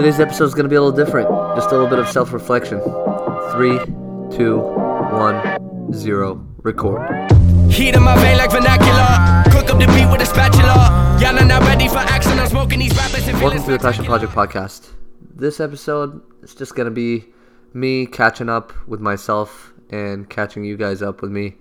[0.00, 1.28] Today's episode is going to be a little different.
[1.54, 2.80] Just a little bit of self reflection.
[3.52, 3.78] Three,
[4.34, 4.60] two,
[5.12, 7.30] one, zero, record.
[7.70, 9.44] Heat in my vein like vernacular.
[9.52, 11.18] Cook up the beat with a spatula.
[11.20, 12.38] Y'all are not ready for action.
[12.38, 14.06] I'm smoking these rappers and Welcome to the Passion.
[14.06, 14.88] Project podcast.
[15.34, 17.26] This episode is just going to be
[17.74, 21.56] me catching up with myself and catching you guys up with me.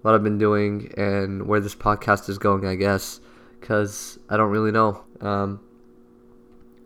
[0.00, 3.20] What I've been doing and where this podcast is going, I guess,
[3.60, 5.04] because I don't really know.
[5.20, 5.60] Um,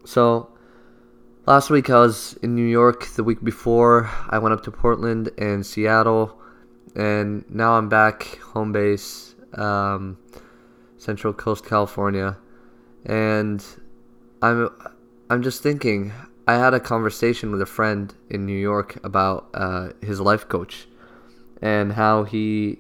[0.05, 0.50] so,
[1.47, 3.07] last week I was in New York.
[3.07, 6.39] The week before, I went up to Portland and Seattle.
[6.95, 10.19] And now I'm back home base, um,
[10.99, 12.37] Central Coast, California.
[13.07, 13.65] And
[14.43, 14.71] I'm
[15.29, 16.13] I'm just thinking.
[16.47, 20.89] I had a conversation with a friend in New York about uh, his life coach
[21.63, 22.79] and how he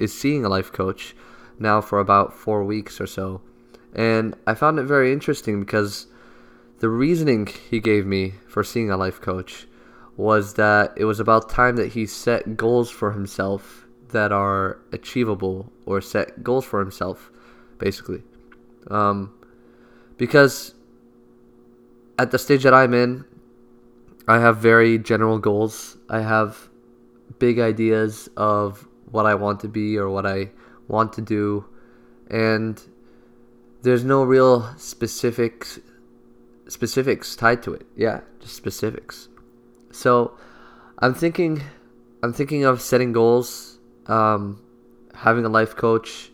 [0.00, 1.14] is seeing a life coach
[1.60, 3.40] now for about four weeks or so.
[3.94, 6.08] And I found it very interesting because
[6.82, 9.68] the reasoning he gave me for seeing a life coach
[10.16, 15.70] was that it was about time that he set goals for himself that are achievable
[15.86, 17.30] or set goals for himself,
[17.78, 18.24] basically.
[18.90, 19.32] Um,
[20.16, 20.74] because
[22.18, 23.26] at the stage that I'm in,
[24.26, 25.98] I have very general goals.
[26.10, 26.68] I have
[27.38, 30.50] big ideas of what I want to be or what I
[30.88, 31.64] want to do,
[32.28, 32.82] and
[33.82, 35.78] there's no real specifics
[36.68, 37.86] specifics tied to it.
[37.96, 39.28] Yeah, just specifics.
[39.90, 40.36] So,
[40.98, 41.62] I'm thinking,
[42.22, 44.62] I'm thinking of setting goals, um,
[45.14, 46.30] having a life coach,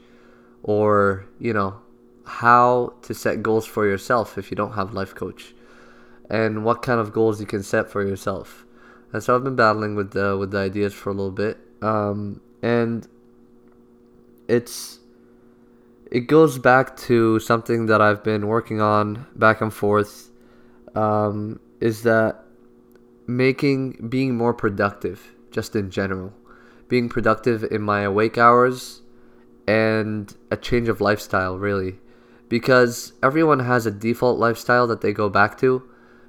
[0.62, 1.80] or you know,
[2.24, 5.54] how to set goals for yourself if you don't have life coach,
[6.28, 8.64] and what kind of goals you can set for yourself.
[9.12, 12.40] And so I've been battling with the with the ideas for a little bit, um,
[12.62, 13.08] and
[14.46, 15.00] it's
[16.10, 20.30] it goes back to something that I've been working on back and forth.
[20.94, 22.44] Um, is that
[23.26, 26.32] making being more productive just in general,
[26.88, 29.02] being productive in my awake hours,
[29.66, 31.98] and a change of lifestyle really,
[32.48, 35.82] because everyone has a default lifestyle that they go back to.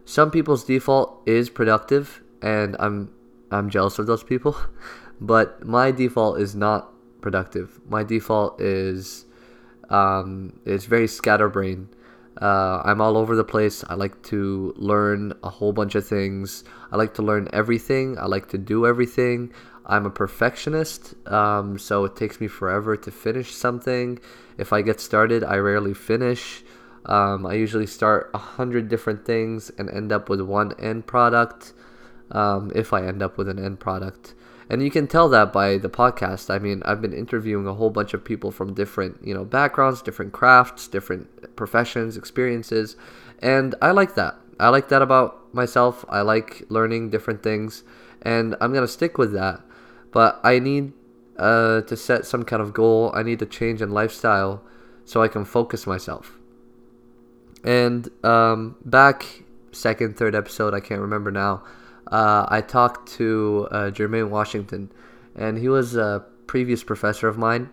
[0.04, 3.14] Some people's default is productive, and I'm
[3.50, 4.58] I'm jealous of those people,
[5.22, 7.80] but my default is not productive.
[7.88, 9.26] My default is
[9.90, 11.90] um, is very scatterbrained.
[12.42, 13.84] Uh, I'm all over the place.
[13.90, 16.64] I like to learn a whole bunch of things.
[16.92, 18.18] I like to learn everything.
[18.18, 19.52] I like to do everything.
[19.86, 24.20] I'm a perfectionist, um, so it takes me forever to finish something.
[24.58, 26.64] If I get started, I rarely finish.
[27.06, 31.74] Um, I usually start a hundred different things and end up with one end product.
[32.30, 34.36] Um, if I end up with an end product,
[34.70, 36.54] and you can tell that by the podcast.
[36.54, 40.02] I mean, I've been interviewing a whole bunch of people from different, you know, backgrounds,
[40.02, 42.96] different crafts, different professions, experiences,
[43.40, 44.36] and I like that.
[44.60, 46.06] I like that about myself.
[46.10, 47.84] I like learning different things,
[48.22, 49.62] and I'm gonna stick with that.
[50.12, 50.94] But I need
[51.38, 53.12] uh, to set some kind of goal.
[53.16, 54.62] I need to change in lifestyle
[55.06, 56.38] so I can focus myself.
[57.64, 61.64] And um, back second, third episode, I can't remember now.
[62.10, 64.92] Uh, I talked to uh, Jermaine Washington,
[65.36, 67.70] and he was a previous professor of mine,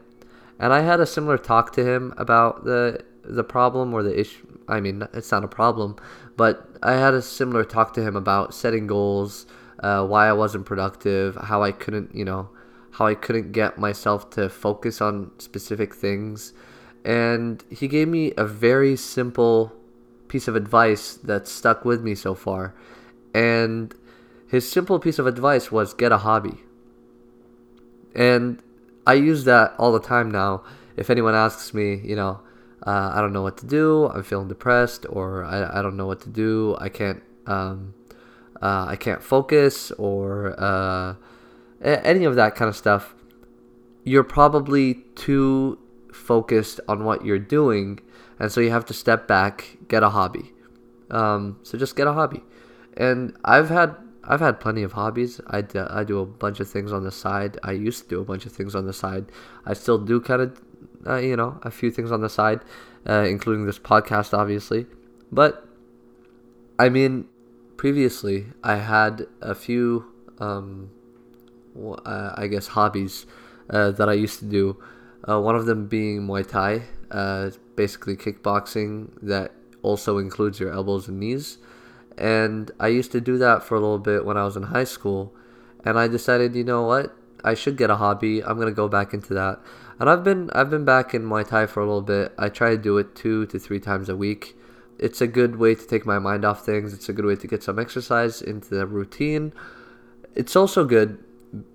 [0.59, 4.47] and I had a similar talk to him about the the problem or the issue.
[4.69, 5.97] I mean, it's not a problem,
[6.37, 9.47] but I had a similar talk to him about setting goals,
[9.81, 12.51] uh, why I wasn't productive, how I couldn't, you know,
[12.93, 16.53] how I couldn't get myself to focus on specific things,
[17.05, 19.73] and he gave me a very simple
[20.29, 22.75] piece of advice that stuck with me so far,
[23.33, 23.95] and
[24.49, 26.63] his simple piece of advice was get a hobby.
[28.15, 28.63] And
[29.07, 30.63] I use that all the time now.
[30.97, 32.41] If anyone asks me, you know,
[32.87, 36.07] uh, I don't know what to do, I'm feeling depressed, or I, I don't know
[36.07, 37.95] what to do, I can't, um,
[38.63, 41.15] uh, I can't focus, or uh,
[41.83, 43.15] any of that kind of stuff,
[44.05, 45.79] you're probably too
[46.13, 48.01] focused on what you're doing,
[48.39, 50.53] and so you have to step back, get a hobby.
[51.11, 52.43] Um, so just get a hobby.
[52.97, 55.41] And I've had I've had plenty of hobbies.
[55.47, 57.59] I do, I do a bunch of things on the side.
[57.63, 59.27] I used to do a bunch of things on the side.
[59.65, 60.61] I still do kind of,
[61.07, 62.61] uh, you know, a few things on the side,
[63.09, 64.87] uh, including this podcast, obviously.
[65.31, 65.69] But,
[66.79, 67.29] I mean,
[67.77, 70.07] previously I had a few,
[70.41, 70.91] um,
[71.81, 73.27] uh, I guess, hobbies
[73.71, 74.83] uh, that I used to do.
[75.29, 79.53] Uh, one of them being Muay Thai, uh, basically kickboxing that
[79.83, 81.59] also includes your elbows and knees
[82.17, 84.85] and I used to do that for a little bit when I was in high
[84.85, 85.35] school,
[85.85, 88.43] and I decided, you know what, I should get a hobby.
[88.43, 89.61] I'm gonna go back into that,
[89.99, 92.33] and I've been I've been back in Muay Thai for a little bit.
[92.39, 94.57] I try to do it two to three times a week,
[94.99, 96.95] it's a good way to take my mind off things.
[96.95, 99.53] It's a good way to get some exercise into the routine.
[100.35, 101.23] It's also good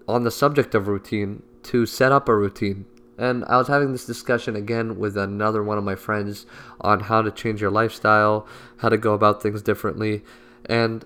[0.08, 2.86] on the subject of routine to set up a routine.
[3.22, 6.48] And I was having this discussion again with another one of my friends
[6.82, 8.48] on how to change your lifestyle,
[8.78, 10.24] how to go about things differently.
[10.66, 11.06] And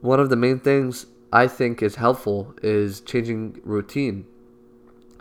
[0.00, 4.26] one of the main things I think is helpful is changing routine.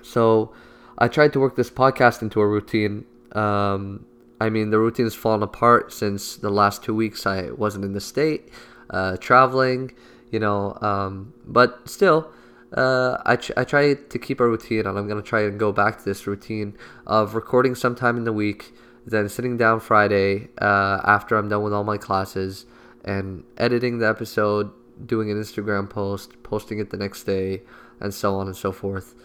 [0.04, 0.54] So
[1.00, 3.06] I tried to work this podcast into a routine.
[3.32, 4.06] Um,
[4.40, 7.94] I mean, the routine has fallen apart since the last two weeks I wasn't in
[7.94, 8.50] the state,
[8.92, 9.94] uh, traveling,
[10.30, 12.32] you know, um, but still,
[12.74, 15.72] uh, I, ch- I try to keep a routine and I'm to try and go
[15.72, 18.74] back to this routine of recording sometime in the week,
[19.06, 22.66] then sitting down Friday uh, after I'm done with all my classes
[23.06, 24.72] and editing the episode,
[25.06, 27.62] doing an Instagram post, posting it the next day,
[28.00, 29.16] and so on and so forth.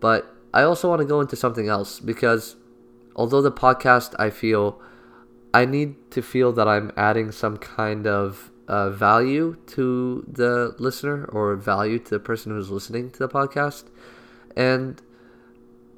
[0.00, 2.56] But I also want to go into something else because
[3.14, 4.80] although the podcast, I feel
[5.52, 11.24] I need to feel that I'm adding some kind of uh, value to the listener
[11.26, 13.84] or value to the person who's listening to the podcast.
[14.56, 15.00] And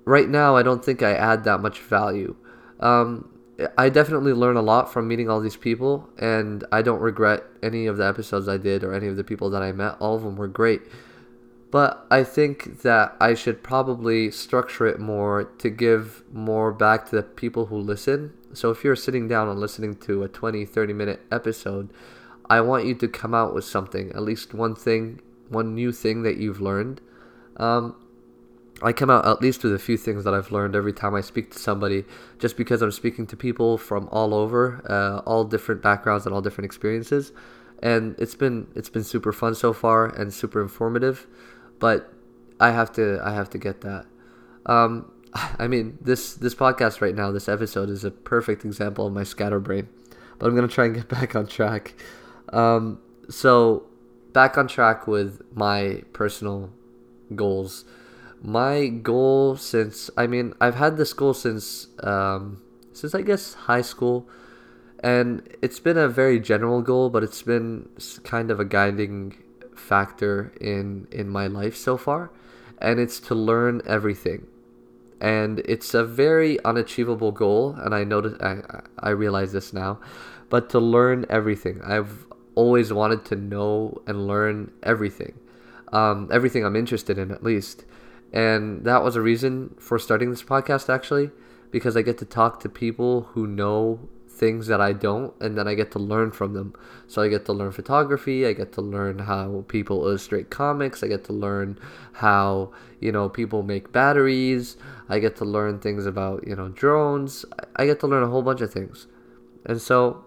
[0.04, 2.36] right now, I don't think I add that much value.
[2.80, 3.30] Um,
[3.76, 7.86] I definitely learn a lot from meeting all these people, and I don't regret any
[7.86, 9.96] of the episodes I did or any of the people that I met.
[9.98, 10.82] All of them were great.
[11.70, 17.16] But I think that I should probably structure it more to give more back to
[17.16, 18.32] the people who listen.
[18.54, 21.90] So if you're sitting down and listening to a 20, 30 minute episode,
[22.50, 26.22] I want you to come out with something, at least one thing, one new thing
[26.22, 27.00] that you've learned.
[27.56, 27.96] Um,
[28.80, 31.20] I come out at least with a few things that I've learned every time I
[31.20, 32.04] speak to somebody,
[32.38, 36.40] just because I'm speaking to people from all over, uh, all different backgrounds and all
[36.40, 37.32] different experiences,
[37.82, 41.26] and it's been it's been super fun so far and super informative
[41.78, 42.12] but
[42.60, 44.06] I have to I have to get that.
[44.66, 45.12] Um,
[45.58, 49.24] I mean this this podcast right now, this episode is a perfect example of my
[49.24, 49.88] scatterbrain.
[50.38, 51.94] But I'm gonna try and get back on track.
[52.52, 53.86] Um, so
[54.32, 56.70] back on track with my personal
[57.34, 57.84] goals.
[58.42, 62.62] My goal since I mean I've had this goal since um,
[62.92, 64.28] since I guess high school,
[65.00, 67.88] and it's been a very general goal, but it's been
[68.22, 69.36] kind of a guiding
[69.74, 72.30] factor in in my life so far.
[72.80, 74.46] And it's to learn everything.
[75.20, 78.62] And it's a very unachievable goal and i notice i
[79.00, 79.98] i realize this now
[80.50, 81.80] but to learn everything.
[81.84, 82.26] I've
[82.60, 85.34] always wanted to know and learn everything
[85.92, 87.84] um, everything i'm interested in at least
[88.32, 91.30] and that was a reason for starting this podcast actually
[91.70, 94.08] because i get to talk to people who know
[94.38, 96.72] things that I don't, and then I get to learn from them.
[97.06, 101.08] So I get to learn photography, I get to learn how people illustrate comics, I
[101.08, 101.78] get to learn
[102.12, 102.70] how,
[103.00, 104.76] you know, people make batteries,
[105.08, 107.44] I get to learn things about, you know, drones.
[107.76, 109.06] I get to learn a whole bunch of things.
[109.66, 110.24] And so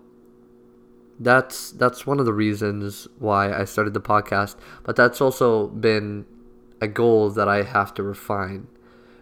[1.22, 6.26] that's that's one of the reasons why I started the podcast, but that's also been
[6.82, 8.68] a goal that I have to refine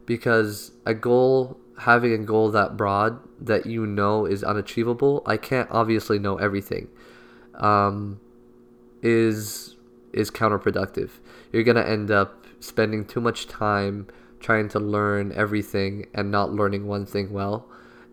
[0.06, 5.70] because a goal having a goal that broad that you know is unachievable, I can't
[5.72, 6.88] obviously know everything.
[7.56, 8.20] Um,
[9.02, 9.76] is
[10.14, 11.10] is counterproductive.
[11.52, 14.08] You're gonna end up spending too much time
[14.40, 17.68] trying to learn everything and not learning one thing well.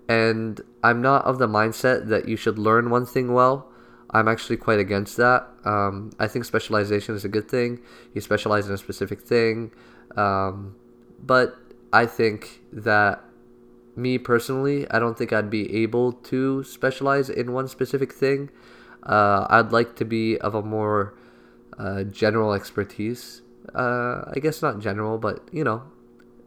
[0.08, 3.70] And I'm not of the mindset that you should learn one thing well.
[4.10, 5.48] I'm actually quite against that.
[5.64, 7.80] Um, I think specialization is a good thing.
[8.14, 9.72] You specialize in a specific thing.
[10.16, 10.76] Um,
[11.22, 11.56] but
[11.92, 13.24] I think that
[13.96, 18.50] me personally, I don't think I'd be able to specialize in one specific thing.
[19.02, 21.14] Uh, I'd like to be of a more
[21.78, 23.42] uh, general expertise.
[23.74, 25.82] Uh, I guess not general, but you know,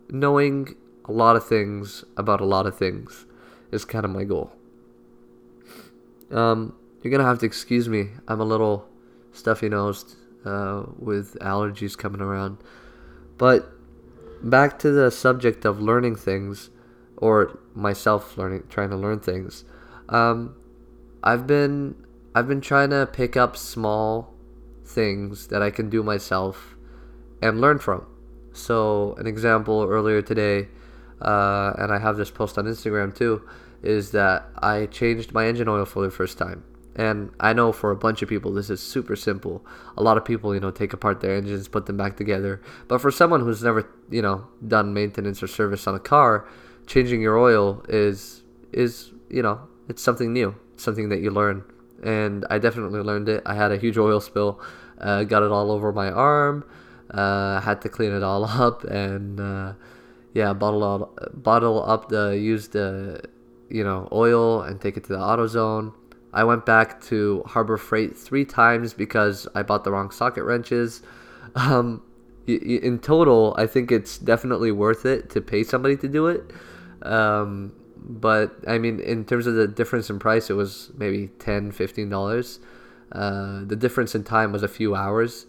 [0.10, 0.76] knowing
[1.06, 3.26] a lot of things about a lot of things
[3.72, 4.52] is kind of my goal.
[6.32, 8.10] Um, you're gonna have to excuse me.
[8.28, 8.88] I'm a little
[9.32, 10.16] stuffy nosed
[10.46, 12.58] uh, with allergies coming around.
[13.38, 13.72] But
[14.42, 16.70] back to the subject of learning things
[17.18, 19.66] or myself learning trying to learn things
[20.10, 20.56] um,
[21.24, 21.96] i've been
[22.34, 24.34] i've been trying to pick up small
[24.86, 26.76] things that i can do myself
[27.42, 28.06] and learn from
[28.54, 30.68] so an example earlier today
[31.22, 33.48] uh, and i have this post on instagram too
[33.84, 36.64] is that i changed my engine oil for the first time
[37.00, 39.66] and I know for a bunch of people this is super simple.
[39.96, 42.62] A lot of people, you know, take apart their engines, put them back together.
[42.90, 46.46] But for someone who's never, you know, done maintenance or service on a car,
[46.88, 51.64] changing your oil is is you know it's something new, something that you learn.
[52.04, 53.44] And I definitely learned it.
[53.46, 54.60] I had a huge oil spill,
[55.00, 56.66] uh, got it all over my arm.
[57.10, 59.72] Uh, had to clean it all up and uh,
[60.34, 63.20] yeah, bottle out, bottle up the used uh,
[63.70, 65.94] you know oil and take it to the AutoZone.
[66.34, 71.02] I went back to Harbor Freight three times because I bought the wrong socket wrenches.
[71.56, 72.04] Um,
[72.48, 76.52] in total, I think it's definitely worth it to pay somebody to do it.
[77.02, 81.72] Um, but I mean, in terms of the difference in price, it was maybe 10
[81.72, 82.60] $15.
[83.12, 85.46] Uh, the difference in time was a few hours.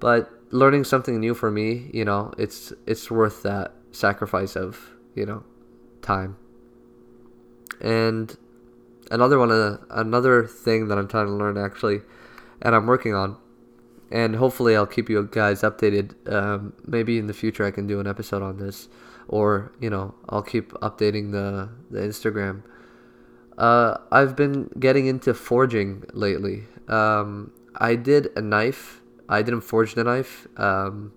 [0.00, 5.26] But learning something new for me, you know, it's it's worth that sacrifice of, you
[5.26, 5.42] know,
[6.02, 6.36] time.
[7.80, 8.36] And
[9.10, 12.02] another one another thing that I'm trying to learn actually,
[12.62, 13.36] and I'm working on,
[14.10, 16.14] and hopefully I'll keep you guys updated.
[16.32, 18.88] Um, maybe in the future I can do an episode on this,
[19.28, 22.62] or you know I'll keep updating the the Instagram.
[23.56, 26.64] Uh, I've been getting into forging lately.
[26.86, 29.00] Um, I did a knife.
[29.28, 30.46] I didn't forge the knife.
[30.56, 31.12] Um,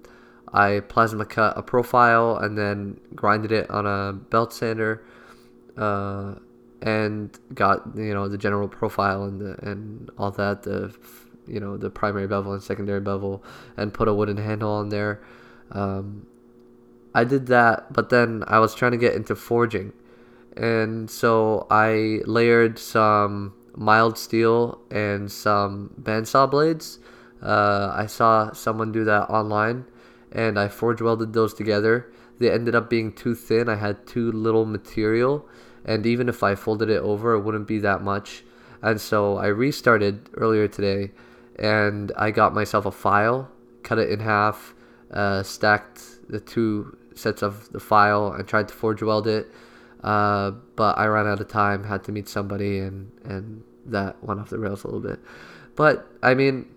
[0.52, 5.04] I plasma cut a profile and then grinded it on a belt sander.
[5.78, 6.36] Uh,
[6.82, 10.94] and got you know the general profile and the, and all that the
[11.48, 13.44] you know the primary bevel and secondary bevel
[13.78, 15.22] and put a wooden handle on there.
[15.72, 16.26] Um,
[17.14, 19.94] I did that, but then I was trying to get into forging,
[20.56, 27.00] and so I layered some mild steel and some bandsaw blades.
[27.42, 29.86] Uh, I saw someone do that online,
[30.32, 32.12] and I forge welded those together.
[32.40, 33.70] They ended up being too thin.
[33.70, 35.48] I had too little material
[35.86, 38.44] and even if I folded it over, it wouldn't be that much.
[38.82, 41.12] And so I restarted earlier today,
[41.58, 43.50] and I got myself a file,
[43.84, 44.74] cut it in half,
[45.12, 49.52] uh, stacked the two sets of the file, and tried to forge weld it.
[50.04, 54.40] Uh, but I ran out of time, had to meet somebody, and and that went
[54.40, 55.20] off the rails a little bit.
[55.76, 56.68] But I mean,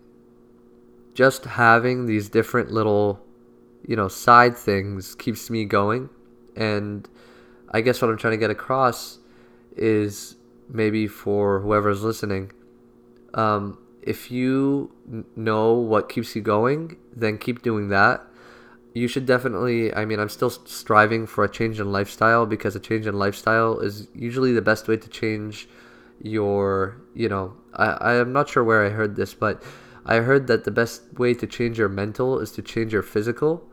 [1.14, 3.24] just having these different little,
[3.86, 6.10] you know, side things keeps me going,
[6.54, 7.08] and
[7.74, 9.18] I guess what I'm trying to get across
[9.76, 10.36] is
[10.68, 12.52] maybe for whoever's listening,
[13.34, 14.92] um, if you
[15.34, 18.24] know what keeps you going, then keep doing that.
[18.92, 22.80] You should definitely, I mean, I'm still striving for a change in lifestyle because a
[22.80, 25.68] change in lifestyle is usually the best way to change
[26.22, 29.60] your, you know, I, I am not sure where I heard this, but
[30.06, 33.68] I heard that the best way to change your mental is to change your physical.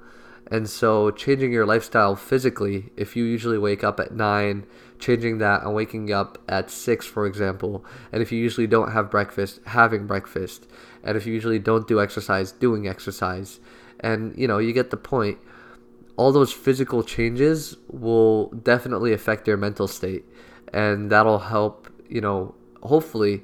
[0.52, 4.66] And so, changing your lifestyle physically, if you usually wake up at 9,
[5.00, 9.10] changing that and waking up at 6, for example, and if you usually don't have
[9.10, 10.68] breakfast, having breakfast,
[11.04, 13.62] and if you usually don't do exercise, doing exercise,
[14.02, 15.38] and you know, you get the point.
[16.18, 20.26] All those physical changes will definitely affect your mental state,
[20.74, 22.54] and that'll help, you know,
[22.84, 23.44] hopefully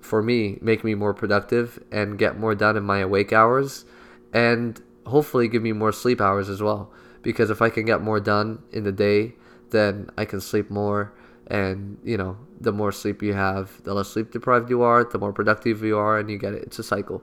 [0.00, 3.84] for me, make me more productive and get more done in my awake hours.
[4.32, 6.92] And hopefully give me more sleep hours as well.
[7.22, 9.34] Because if I can get more done in the day,
[9.70, 11.12] then I can sleep more.
[11.46, 15.18] And, you know, the more sleep you have, the less sleep deprived you are, the
[15.18, 16.62] more productive you are, and you get it.
[16.62, 17.22] It's a cycle.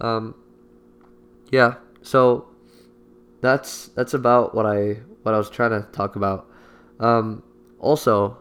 [0.00, 0.34] Um,
[1.50, 2.48] yeah, so
[3.40, 6.48] that's that's about what I what I was trying to talk about.
[6.98, 7.42] Um,
[7.78, 8.38] also,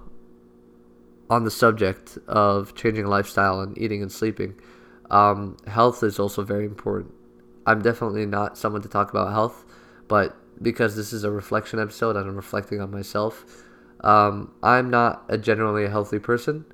[1.30, 4.56] on the subject of changing lifestyle and eating and sleeping,
[5.12, 7.14] um, health is also very important.
[7.66, 9.66] I'm definitely not someone to talk about health,
[10.08, 13.64] but because this is a reflection episode and I'm reflecting on myself,
[14.02, 16.66] um, I'm not a generally a healthy person.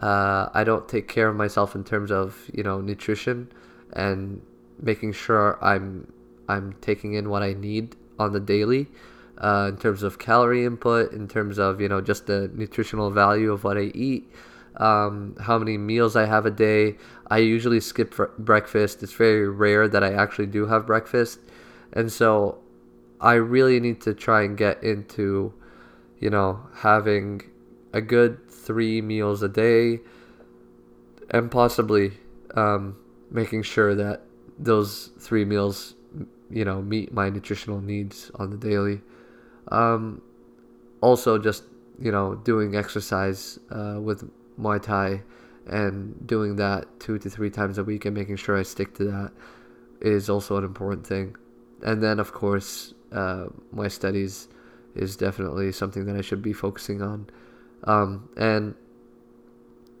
[0.00, 3.50] Uh, I don't take care of myself in terms of you know nutrition
[3.92, 4.42] and
[4.80, 6.12] making sure I'm
[6.48, 8.88] I'm taking in what I need on the daily.
[9.38, 13.52] Uh, in terms of calorie input, in terms of you know just the nutritional value
[13.52, 14.30] of what I eat,
[14.76, 16.96] um, how many meals I have a day.
[17.28, 19.02] I usually skip breakfast.
[19.02, 21.38] It's very rare that I actually do have breakfast.
[21.92, 22.58] And so
[23.20, 25.54] I really need to try and get into,
[26.18, 27.42] you know, having
[27.92, 30.00] a good three meals a day
[31.30, 32.12] and possibly
[32.54, 32.96] um,
[33.30, 34.22] making sure that
[34.58, 35.94] those three meals,
[36.50, 39.00] you know, meet my nutritional needs on the daily.
[39.68, 40.20] Um,
[41.00, 41.64] also, just,
[41.98, 45.22] you know, doing exercise uh, with Muay Thai
[45.66, 49.04] and doing that two to three times a week and making sure I stick to
[49.04, 49.32] that
[50.00, 51.36] is also an important thing.
[51.82, 54.48] And then, of course, uh, my studies
[54.94, 57.28] is definitely something that I should be focusing on.
[57.84, 58.74] Um, and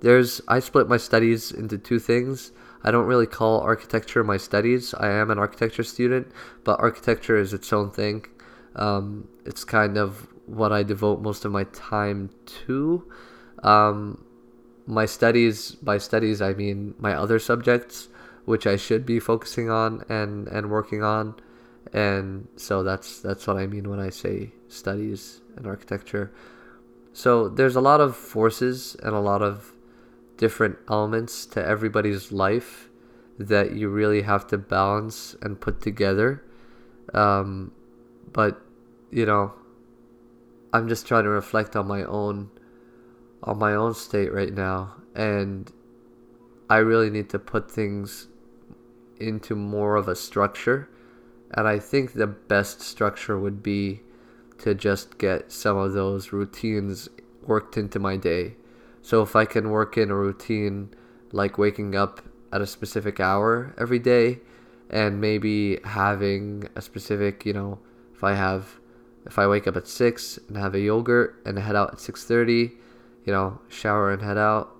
[0.00, 2.52] there's, I split my studies into two things.
[2.82, 4.94] I don't really call architecture my studies.
[4.94, 6.30] I am an architecture student,
[6.64, 8.26] but architecture is its own thing.
[8.76, 12.30] Um, it's kind of what I devote most of my time
[12.66, 13.10] to.
[13.62, 14.24] Um,
[14.86, 18.08] my studies by studies I mean my other subjects
[18.44, 21.34] which I should be focusing on and and working on
[21.92, 26.32] and so that's that's what I mean when I say studies and architecture
[27.14, 29.72] so there's a lot of forces and a lot of
[30.36, 32.90] different elements to everybody's life
[33.38, 36.42] that you really have to balance and put together.
[37.12, 37.72] Um,
[38.32, 38.60] but
[39.10, 39.52] you know,
[40.72, 42.50] I'm just trying to reflect on my own
[43.44, 45.70] on my own state right now and
[46.68, 48.26] I really need to put things
[49.20, 50.88] into more of a structure
[51.52, 54.00] and I think the best structure would be
[54.58, 57.08] to just get some of those routines
[57.46, 58.56] worked into my day.
[59.02, 60.90] So if I can work in a routine
[61.32, 62.22] like waking up
[62.52, 64.40] at a specific hour every day
[64.90, 67.78] and maybe having a specific, you know,
[68.14, 68.80] if I have
[69.26, 72.72] if I wake up at 6 and have a yogurt and head out at 6:30,
[73.24, 74.70] you know, shower and head out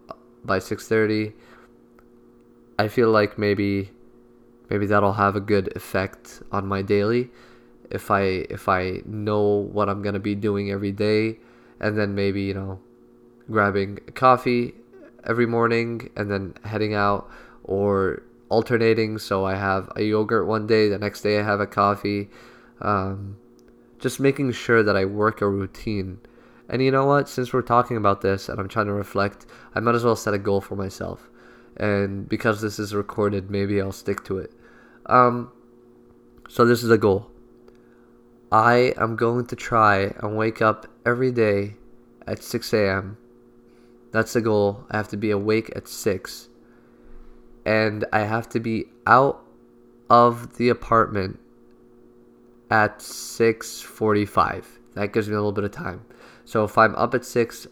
[0.44, 1.32] by 6:30,
[2.78, 3.90] I feel like maybe
[4.70, 7.30] maybe that'll have a good effect on my daily
[7.90, 11.38] if I if I know what I'm going to be doing every day
[11.80, 12.80] and then maybe, you know,
[13.50, 14.74] grabbing coffee
[15.24, 17.30] every morning and then heading out
[17.62, 21.66] or alternating so I have a yogurt one day, the next day I have a
[21.66, 22.30] coffee.
[22.80, 23.36] Um,
[23.98, 26.18] just making sure that I work a routine.
[26.68, 27.28] And you know what?
[27.28, 30.34] Since we're talking about this and I'm trying to reflect, I might as well set
[30.34, 31.28] a goal for myself.
[31.76, 34.52] And because this is recorded, maybe I'll stick to it.
[35.06, 35.52] Um,
[36.48, 37.30] so this is a goal.
[38.50, 41.74] I am going to try and wake up every day
[42.26, 43.16] at 6 a.m.
[44.12, 44.84] That's the goal.
[44.90, 46.48] I have to be awake at 6.
[47.66, 49.44] And I have to be out
[50.08, 51.40] of the apartment
[52.70, 54.78] at 6:45.
[54.94, 56.04] That gives me a little bit of time.
[56.44, 57.66] So if I'm up at 6,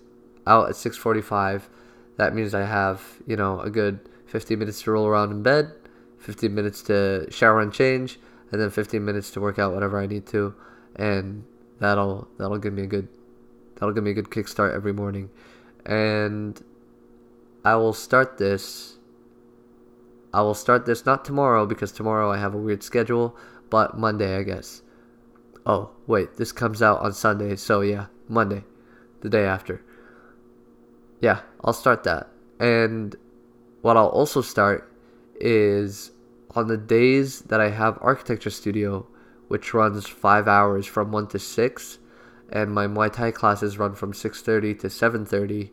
[0.47, 1.69] out at 6:45,
[2.17, 5.73] that means I have, you know, a good 15 minutes to roll around in bed,
[6.19, 8.19] 15 minutes to shower and change,
[8.51, 10.55] and then 15 minutes to work out whatever I need to,
[10.97, 11.45] and
[11.79, 13.09] that'll that'll give me a good
[13.75, 15.31] that'll give me a good kickstart every morning.
[15.87, 16.63] And
[17.65, 18.99] I will start this
[20.35, 23.37] I will start this not tomorrow because tomorrow I have a weird schedule,
[23.69, 24.83] but Monday, I guess.
[25.65, 28.65] Oh, wait, this comes out on Sunday, so yeah, Monday,
[29.21, 29.83] the day after.
[31.21, 32.29] Yeah, I'll start that.
[32.59, 33.15] And
[33.81, 34.93] what I'll also start
[35.37, 36.11] is
[36.55, 39.07] on the days that I have architecture studio,
[39.49, 41.99] which runs 5 hours from 1 to 6,
[42.51, 45.71] and my Muay Thai classes run from 6:30 to 7:30.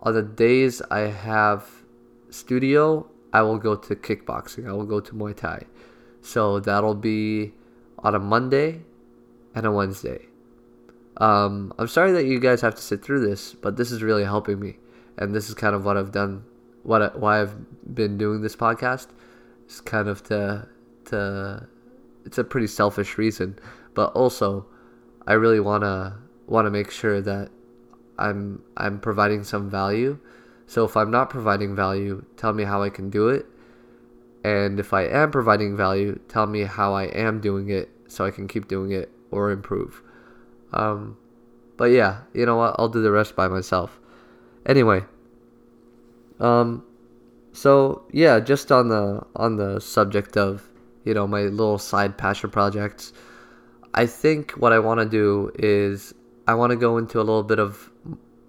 [0.00, 1.84] On the days I have
[2.30, 4.68] studio, I will go to kickboxing.
[4.68, 5.66] I will go to Muay Thai.
[6.20, 7.54] So that'll be
[8.00, 8.82] on a Monday
[9.54, 10.26] and a Wednesday.
[11.16, 14.24] Um, I'm sorry that you guys have to sit through this, but this is really
[14.24, 14.76] helping me,
[15.18, 16.44] and this is kind of what I've done,
[16.82, 17.54] what I, why I've
[17.94, 19.08] been doing this podcast.
[19.64, 20.66] It's kind of to
[21.06, 21.68] to
[22.24, 23.58] it's a pretty selfish reason,
[23.94, 24.66] but also
[25.26, 27.50] I really wanna wanna make sure that
[28.18, 30.18] I'm I'm providing some value.
[30.66, 33.46] So if I'm not providing value, tell me how I can do it
[34.44, 38.30] and if I am providing value, tell me how I am doing it so I
[38.30, 40.02] can keep doing it or improve.
[40.72, 41.16] Um,
[41.76, 42.76] but yeah, you know what?
[42.78, 43.98] I'll do the rest by myself.
[44.66, 45.02] Anyway,
[46.38, 46.84] um,
[47.52, 50.68] so yeah, just on the on the subject of
[51.04, 53.12] you know my little side passion projects,
[53.94, 56.14] I think what I want to do is
[56.46, 57.90] I want to go into a little bit of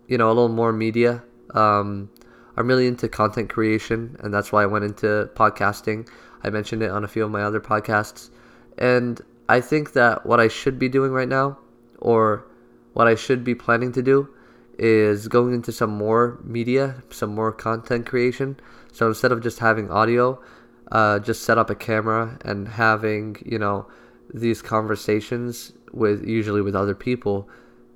[0.07, 1.23] you know a little more media.
[1.53, 2.09] Um,
[2.57, 6.07] I'm really into content creation, and that's why I went into podcasting.
[6.43, 8.29] I mentioned it on a few of my other podcasts.
[8.77, 11.57] And I think that what I should be doing right now,
[11.99, 12.45] or
[12.93, 14.29] what I should be planning to do,
[14.77, 18.57] is going into some more media, some more content creation.
[18.93, 20.41] So instead of just having audio,
[20.89, 23.87] uh, just set up a camera and having, you know,
[24.33, 27.49] these conversations with usually with other people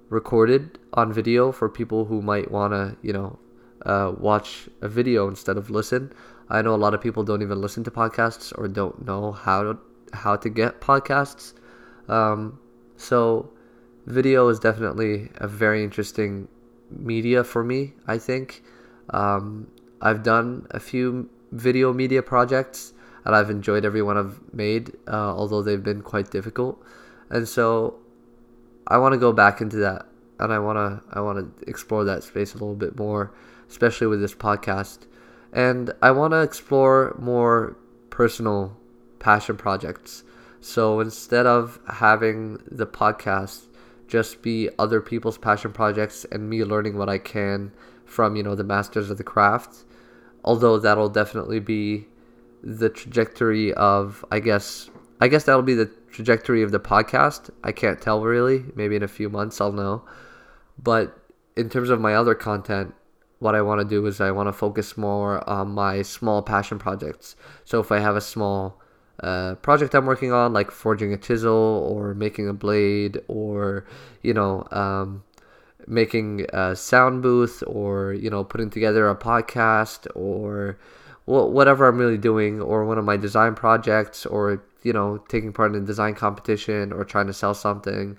[0.10, 3.40] recorded on video for people who might want to, you know,
[3.86, 6.12] uh, watch a video instead of listen.
[6.50, 9.64] I know a lot of people don't even listen to podcasts or don't know how
[9.64, 9.78] to
[10.14, 11.54] how to get podcasts.
[12.08, 12.60] Um,
[12.98, 13.52] so
[14.06, 16.48] video is definitely a very interesting
[16.92, 17.94] media for me.
[18.08, 18.64] I think
[19.10, 19.68] um,
[20.02, 22.94] I've done a few video media projects
[23.26, 26.82] and I've enjoyed every one I've made, uh, although they've been quite difficult.
[27.30, 27.96] And so
[28.88, 30.06] I want to go back into that,
[30.40, 33.34] and I want to I want to explore that space a little bit more
[33.70, 35.00] especially with this podcast.
[35.54, 37.78] And I want to explore more
[38.10, 38.78] personal
[39.26, 40.24] passion projects.
[40.62, 43.64] So instead of having the podcast
[44.08, 47.72] just be other people's passion projects and me learning what I can
[48.06, 49.84] from, you know, the masters of the craft,
[50.44, 52.06] although that'll definitely be
[52.62, 57.50] the trajectory of I guess I guess that'll be the trajectory of the podcast.
[57.64, 58.66] I can't tell really.
[58.76, 60.06] Maybe in a few months I'll know.
[60.78, 61.18] But
[61.58, 62.94] in terms of my other content,
[63.40, 66.78] what I want to do is I want to focus more on my small passion
[66.78, 67.36] projects.
[67.64, 68.80] So if I have a small
[69.22, 71.54] uh, project I'm working on, like forging a chisel
[71.90, 73.86] or making a blade or,
[74.22, 75.24] you know, um,
[75.88, 80.78] making a sound booth or, you know, putting together a podcast or
[81.26, 85.54] wh- whatever I'm really doing or one of my design projects or, you know, taking
[85.54, 88.18] part in a design competition or trying to sell something,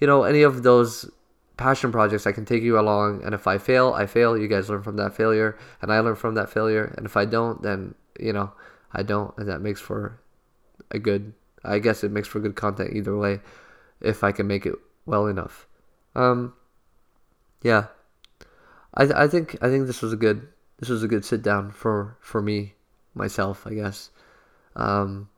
[0.00, 1.10] you know, any of those
[1.56, 4.38] passion projects I can take you along and if I fail, I fail.
[4.38, 6.94] You guys learn from that failure and I learn from that failure.
[6.96, 8.52] And if I don't, then, you know,
[8.92, 10.20] I don't and that makes for
[10.90, 11.32] a good
[11.64, 13.40] I guess it makes for good content either way
[14.00, 14.74] if I can make it
[15.06, 15.66] well enough.
[16.14, 16.54] Um
[17.62, 17.86] yeah.
[18.94, 20.48] I th- I think I think this was a good
[20.78, 22.74] this was a good sit down for for me
[23.14, 24.10] myself, I guess.
[24.76, 25.28] Um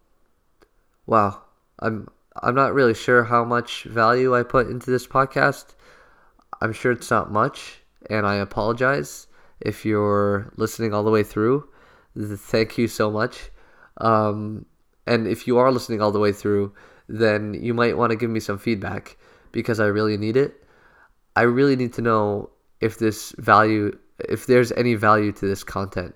[1.07, 1.43] wow.
[1.79, 2.09] I'm
[2.43, 5.75] I'm not really sure how much value I put into this podcast.
[6.61, 9.27] I'm sure it's not much and I apologize
[9.61, 11.69] if you're listening all the way through.
[12.17, 13.51] Thank you so much.
[13.99, 14.67] Um
[15.11, 16.73] and if you are listening all the way through,
[17.09, 19.17] then you might want to give me some feedback
[19.51, 20.55] because I really need it.
[21.35, 26.15] I really need to know if this value, if there's any value to this content.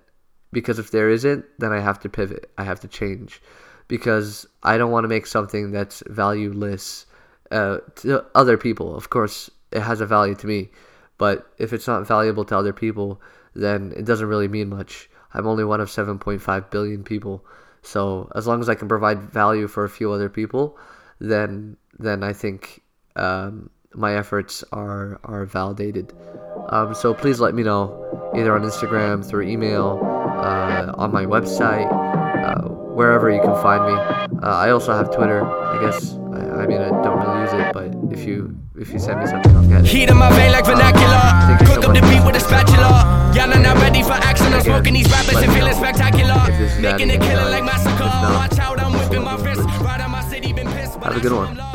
[0.53, 2.49] Because if there isn't, then I have to pivot.
[2.57, 3.43] I have to change.
[3.89, 7.07] Because I don't want to make something that's valueless
[7.51, 8.97] uh, to other people.
[8.97, 10.71] Of course, it has a value to me.
[11.19, 13.21] But if it's not valuable to other people,
[13.55, 15.11] then it doesn't really mean much.
[15.33, 17.45] I'm only one of 7.5 billion people.
[17.85, 20.79] So as long as I can provide value for a few other people,
[21.21, 22.83] then then I think
[23.17, 26.13] um, my efforts are are validated.
[26.71, 31.91] Um, so please let me know either on Instagram, through email, uh, on my website,
[31.93, 33.93] uh, wherever you can find me.
[34.43, 35.45] Uh, I also have Twitter.
[35.45, 38.99] I guess I, I, mean I don't really use it, but if you if you
[38.99, 39.87] send me something, I'll get it.
[39.87, 41.59] Heat in my vein like vernacular.
[41.67, 43.33] Cook up the beat with a spatula.
[43.35, 44.53] Y'all are not ready for action.
[44.53, 46.35] I'm smoking these rappers and feeling spectacular.
[46.81, 48.05] Making it killing like massacre.
[48.05, 49.63] Watch out, I'm whipping my wrist.
[49.81, 50.95] Right on my city, been pissed.
[50.99, 51.74] Have a good one.